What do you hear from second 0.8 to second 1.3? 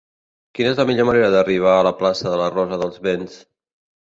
millor manera